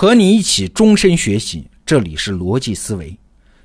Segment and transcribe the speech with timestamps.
[0.00, 3.14] 和你一起终身学习，这里是逻辑思维。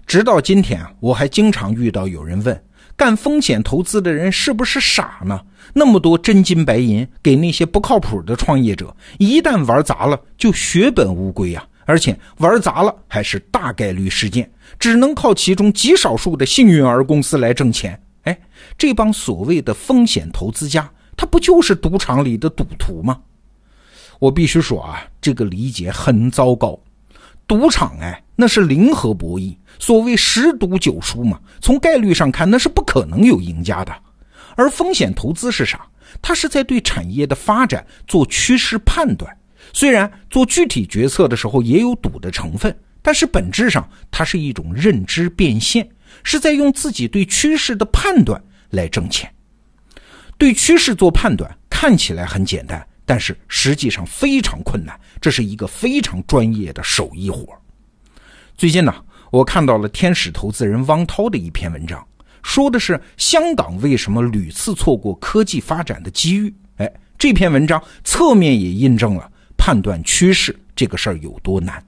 [0.05, 2.63] 直到今天，我还经常遇到有人问：
[2.97, 5.39] 干风险投资的人是不是傻呢？
[5.73, 11.65] 那么多真金白银给那些不靠谱的创业者，一旦玩砸了就血本无归啊！
[11.85, 17.97] 而且玩砸了还是大概率事件，只能靠其中极少数的幸运儿公司来挣钱。
[18.23, 18.37] 哎，
[18.77, 23.21] 这帮所谓的风险投资家，他不就是赌场里的赌徒吗？
[24.19, 26.79] 我必须说啊，这个理解很糟糕。
[27.47, 31.39] 赌场哎，那是零和博弈，所谓十赌九输嘛。
[31.61, 33.95] 从概率上看，那是不可能有赢家的。
[34.55, 35.85] 而风险投资是啥？
[36.21, 39.31] 它是在对产业的发展做趋势判断。
[39.73, 45.87] 虽然做具体决策的时候也有赌的成分，但是本质上它是一种认知变现，
[46.23, 49.29] 是在用自己对趋势的判断来挣钱。
[50.37, 52.85] 对趋势做判断看起来很简单。
[53.05, 57.47] 但是实际上非常困难，这是一个非常专业的手艺活。
[58.57, 58.93] 最近呢，
[59.31, 62.05] 我看到了天使投资人汪涛的一篇文章，
[62.41, 66.53] 说的是香港为什么屡次错过科技发展的机遇。
[66.77, 71.83] 哎，这篇文章侧面也印证了判断趋势这个事儿有多难。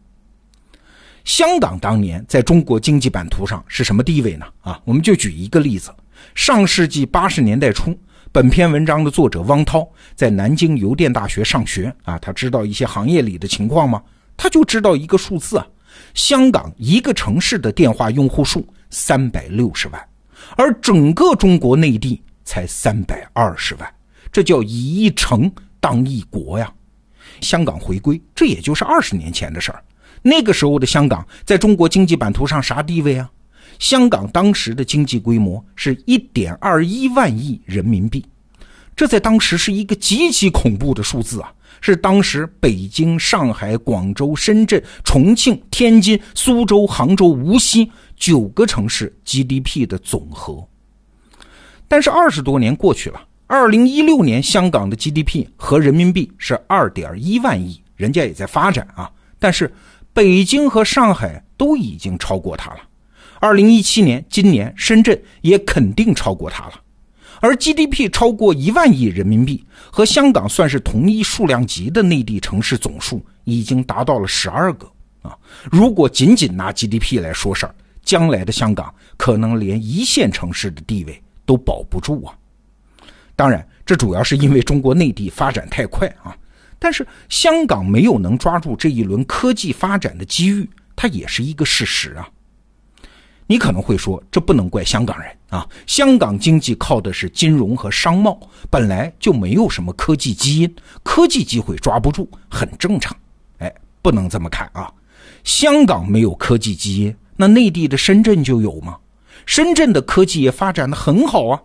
[1.26, 4.46] 香港当年在中国经济版图上是什么地位呢？
[4.62, 5.94] 啊，我们就举一个例子：
[6.36, 7.98] 上世纪八十年代初。
[8.32, 14.02] 本篇文章的作者汪涛在南京邮电大学上学啊，他知道一些行业里的情况吗？
[14.36, 15.66] 他就知道一个数字啊，
[16.14, 20.10] 香港一个城市的电话用户数三百六十万，
[20.56, 23.94] 而整个中国内地才三百二十万，
[24.32, 26.72] 这叫以一城当一国呀。
[27.42, 29.82] 香港回归，这也就是二十年前的事儿，
[30.22, 33.30] 那个时候的香港在中国经济版图上啥地位啊？
[33.80, 38.26] 香港当时的经济规模是一点二一万亿人民币，
[38.96, 41.54] 这在当时是一个极其恐怖的数字啊！
[41.80, 50.68] 是当时北京、上海、广州、深圳、重庆、天津、苏州、杭州、无锡九个城市 GDP 的总和。
[51.88, 59.12] 但是二十多年过去了，二零一六年香港的 GDP 和人民币是二点一万亿，人家也在发展啊。
[59.38, 59.72] 但是
[60.14, 62.80] 北京和上海都已经超过它了。
[63.40, 66.82] 二零一七年，今年深圳也肯定超过它了，
[67.40, 74.90] 而 GDP 超过一万亿人民币，和香港算是同一数量级的内地城市总数已经达到了十二个
[75.22, 75.38] 啊！
[75.72, 82.34] 如果仅仅拿 GDP 来说事儿，将来的香港可能连一线城市的地位都保不住啊！
[83.36, 86.36] 当然，这主要是因为中国内地发展太快啊，
[86.80, 92.28] 但是香港没有能抓住这一轮科技发展的机遇，它也是一个事实啊。
[93.48, 95.66] 你可能会说，这不能怪香港人啊！
[95.86, 98.38] 香港经济靠的是金融和商贸，
[98.70, 103.16] 本来就没有什么科技基因，科技机会抓不住，很正常。
[103.60, 104.92] 哎，不能这么看啊！
[105.46, 108.98] 香港没有科技基因，那内地的深圳就有吗？
[109.46, 111.62] 深圳的科技业发展的很好啊！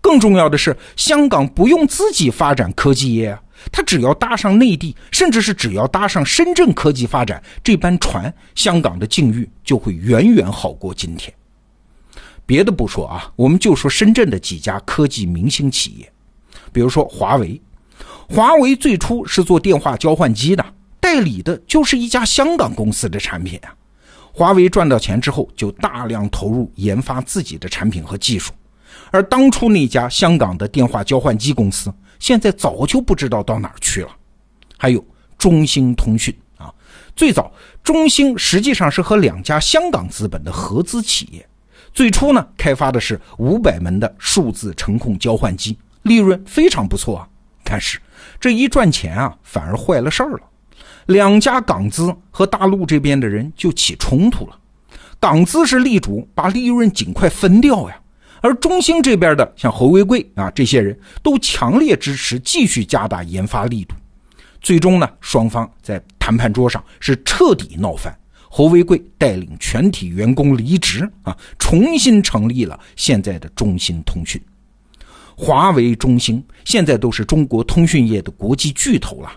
[0.00, 3.42] 更重要的是，香港不用自己发展科技业啊。
[3.72, 11.32] 他只要搭上内地，甚至是只要搭上深圳科技发展这班船，香港的境遇就会远远好过今天。
[12.44, 16.12] 别的不说啊，我们就说深圳的几家科技明星企业，
[16.72, 17.60] 比如说华为。
[18.28, 20.64] 华为最初是做电话交换机的，
[21.00, 23.74] 代理的就是一家香港公司的产品啊。
[24.32, 28.52] 华为赚到钱之后，就大量投入研发自己的产品和技术，
[29.10, 31.92] 而当初那家香港的电话交换机公司。
[32.18, 34.08] 现在早就不知道到哪儿去了。
[34.78, 35.04] 还有
[35.38, 36.72] 中兴通讯啊，
[37.14, 41.46] 最早中兴实际上是和两家香港资本的合资企业，
[41.92, 47.28] 最初呢开发的是五百门的数字程控交换机，利润非常不错啊。
[47.64, 47.98] 但是
[48.38, 50.40] 这一赚钱啊，反而坏了事儿了。
[51.06, 54.58] 两家港资和大陆这边的人就起冲突了，
[55.18, 57.98] 港资是力主把利润尽快分掉呀。
[58.46, 63.96] 而中兴这边的像侯为贵啊，这些人都强烈支持继续加大研发力度。
[64.60, 68.16] 最终呢，双方在谈判桌上是彻底闹翻。
[68.48, 74.40] 侯为贵带领全体员工离职啊，重新成立了现在的中兴通讯。
[75.36, 79.32] 华为、中兴现在都是中国通讯业的国际巨头了。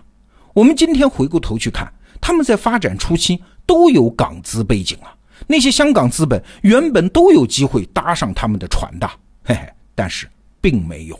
[0.54, 5.12] 我们今天回过头去看，他们在发展初期都有港资背景啊。
[5.46, 9.10] 那些香港资本原本都有机会搭上他们的船的，
[9.44, 10.28] 嘿嘿，但是
[10.60, 11.18] 并没有。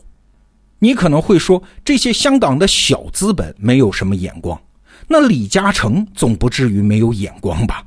[0.79, 4.61] 你可能会说，这些香港的小资本没有什么眼光，
[5.07, 7.85] 那李嘉诚总不至于没有眼光吧？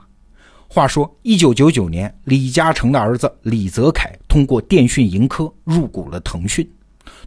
[0.68, 6.68] 话说，一九九九年，李嘉诚的儿子李泽楷通过电讯盈科入股了腾讯，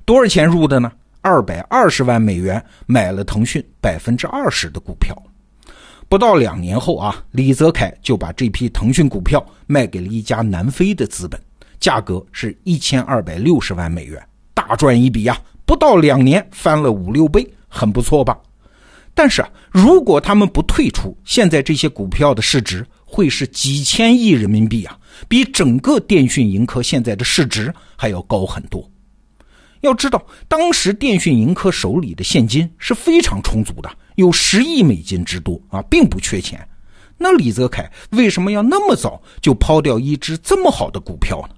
[0.04, 0.90] 多少钱入的呢？
[1.20, 5.16] 二百二十万美元买了腾讯百分之二十的股票。
[6.08, 11.40] 不到两年后啊，李泽楷就把这批腾讯股票卖给了一家南非的资本，
[11.80, 14.24] 价格是一千二百六十万美元，
[14.54, 15.36] 大赚一笔呀！
[15.64, 18.38] 不到两年翻了五六倍，很不错吧？
[19.14, 28.88] 但是啊，如果他们不退出，现在这些股票的市值会是几千亿人民币啊，比整个电讯盈科现在的市值还要高很多。
[29.80, 36.66] 要知道，当时电讯盈科手里的现金是非常充足的，有十亿美金之多啊，并不缺钱。
[37.18, 41.54] 那李泽楷为什么要那么早就抛掉一只这么好的股票呢？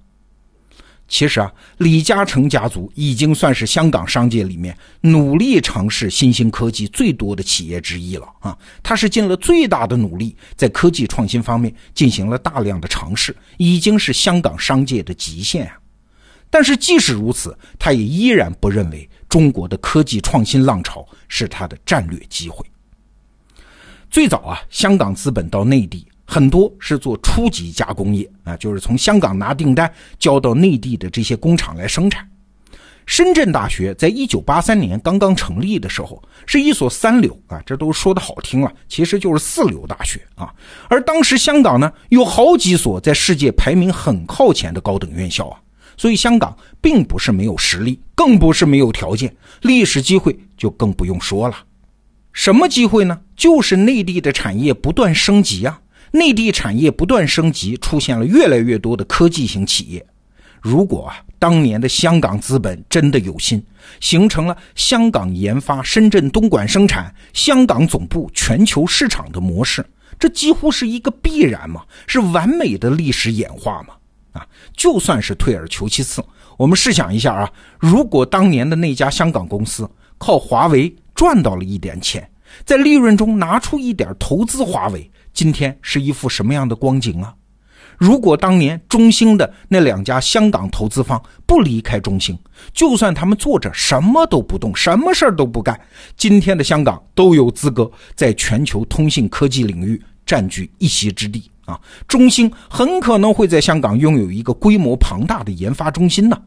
[1.07, 8.55] 其实啊，李嘉诚家族已经算是香港商界里面努力尝试新兴科技最多的企业之一了啊。
[8.83, 15.73] 他是尽了最大的努力，在科技创新方面进行了大量的尝试，已经是香港商界的极限啊。
[16.49, 22.65] 但是即使如此，他也依然不认为中国的科技创新浪潮是他的战略机会。
[24.09, 32.27] 最早啊，香港资本到内地很多是做初级加工业啊，就是从香港拿订单交到内地的这些工厂来生产。
[33.05, 40.53] 深圳大学在一九八三年刚刚成立的时候，是一所三流啊，这都说的好听了，其实就是四流大学啊。
[40.87, 45.59] 而当时香港呢，有好几所在世界排名很靠前的高等院校啊。
[45.99, 51.57] 所以香港并不是没有实力，更不是没有条件，历史机会就更不用说了。
[52.31, 53.19] 什么机会呢？
[53.35, 55.81] 就是内地的产业不断升级啊！
[56.11, 60.05] 内地产业不断升级，出现了越来越多的科技型企业。
[60.61, 63.61] 如果啊，当年的香港资本真的有心，
[63.99, 69.85] 形成了香港研发、深圳东莞生产、香港总部、全球市场的模式，
[70.17, 71.83] 这几乎是一个必然嘛？
[72.07, 73.95] 是完美的历史演化嘛？
[74.39, 76.23] 啊，就算是退而求其次，
[76.57, 82.27] 我们试想一下啊，如果当年的那家香港公司靠华为赚到了一点钱，
[82.65, 87.35] 在利润中拿出一点投资华为，今天是一副什么样的光景啊？
[87.97, 92.37] 如果当年中兴的那两家香港投资方不离开中兴，
[92.73, 95.77] 就算他们坐着什么都不动，什么事儿都不干，
[96.15, 101.51] 今天的香港都有资格在全球通信科技领域占据一席之地。
[101.69, 106.41] 啊，中兴很可能会在香港拥有一个规模庞大的研发中心呢，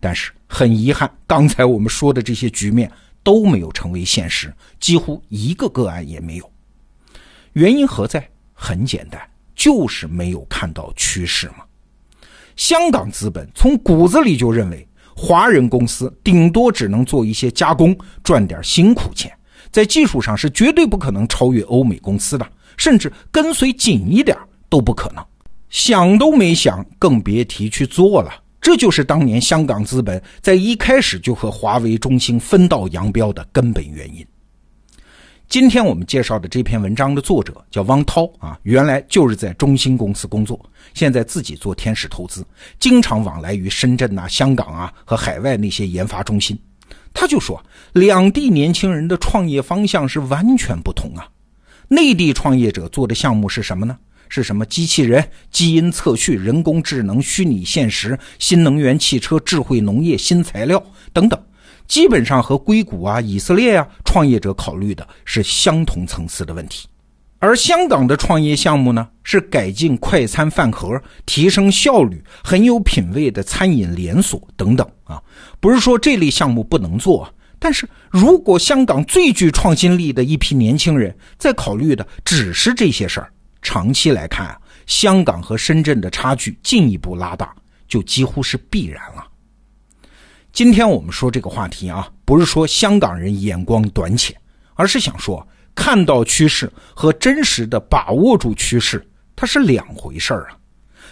[0.00, 2.90] 但是很遗憾，刚才我们说的这些局面
[3.22, 6.50] 都没有成为现实，几乎一个个案也没有。
[7.52, 8.28] 原因何在？
[8.60, 9.22] 很简单，
[9.54, 11.58] 就是没有看到趋势嘛。
[12.56, 14.84] 香港资本从骨子里就认为，
[15.14, 19.32] 华人公司顶多只能做一些加工，赚点辛苦钱，
[19.70, 22.44] 在技术上是绝对不可能超越欧美公司的。
[22.78, 24.34] 甚至跟随紧一点
[24.70, 25.22] 都不可能，
[25.68, 28.42] 想都没想，更别提去做了。
[28.60, 34.26] 这就是当年香港资本在一开始就和华为、中兴分道扬镳的根本原因。
[35.48, 40.60] 今天我们介绍的这篇文章的作者叫汪涛啊，原来就是在中兴公司工作，
[40.92, 42.46] 现在自己做天使投资，
[42.78, 46.58] 经常往来于深圳呐、香港啊和海外那些研发中心。
[47.14, 47.58] 他就说，
[47.94, 51.26] 两地年轻人的创业方向是完全不同啊。
[51.88, 53.98] 内地创业者做的项目是什么呢？
[54.30, 61.42] 是什么机器人、基因测序、人工智能、虚拟现实、新能源汽车、智慧农业、新材料等等，
[61.86, 66.86] 基本上和硅谷啊、以色列啊创业者考虑的是相同层次的问题。
[67.38, 75.22] 而香港的创业项目呢，是改进快餐饭盒、提升效率、很有品位的餐饮连锁等等啊，
[75.58, 77.32] 不是说这类项目不能做。
[77.58, 83.30] 但是如果香港最具创新力的一批年轻人在考虑的只是这些事儿，
[83.62, 87.52] 长期来看啊，香港和深圳的差距进一步拉大，
[87.88, 89.26] 就几乎是必然了。
[90.52, 94.34] 今天我们说这个话题啊，不是说香港人眼光短浅，
[94.74, 99.04] 而是想说看到趋势和真实的把握住趋势，
[99.36, 100.56] 它是两回事儿啊。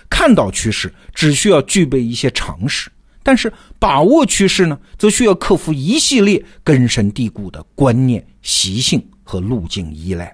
[0.08, 2.88] 看到趋势只需要具备一些常识。
[3.26, 10.32] 但是把握趋势呢，则需要克服一系列根深蒂固的观念、习性和路径依赖。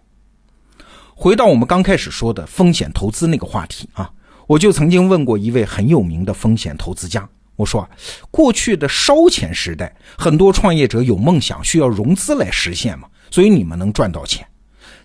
[1.14, 4.10] 回到我们刚开始说的风险投资那个话题啊，
[4.46, 7.88] 我就曾经问过一位很有名的风险投资家，我说啊：
[8.30, 14.46] 过去的烧钱时代，很多创业者有梦想，需要融资来实现嘛，所以你们能赚到钱。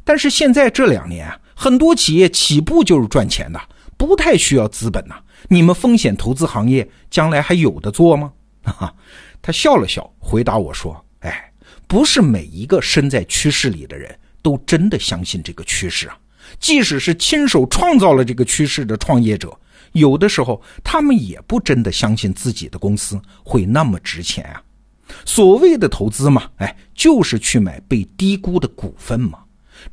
[0.04, 3.62] 但是现在这两年啊，很多企业起步就是赚钱的，
[3.96, 5.16] 不太需要资本呐。
[5.48, 8.34] 你们风险投资行业将来还有的做吗？
[8.64, 8.94] 哈，
[9.42, 11.52] 他笑了笑，回答我说：“哎，
[11.88, 16.18] 不是每一个身在趋势里的人都真的相信这个趋势啊。
[16.60, 19.58] 即使是亲手创造了这个趋势的创业者，
[19.94, 24.62] 有的时候他们也不真的相信自己的公司会那么值钱啊。
[25.24, 29.40] 所谓的投资嘛，哎，就是去买被低估的股份嘛。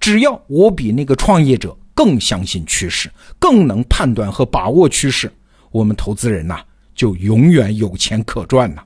[0.01, 5.33] 只要我比那个创业者更相信趋势，更能判断和把握趋势，
[5.75, 6.65] 我们投资人呐
[6.95, 8.85] 就永远有钱可赚呐。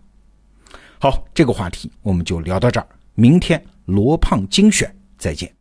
[0.99, 5.54] 好，这个话题我们就聊到这儿，明天罗胖精选再见。